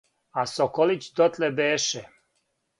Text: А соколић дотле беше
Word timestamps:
А 0.39 0.41
соколић 0.55 1.05
дотле 1.17 1.49
беше 1.61 2.01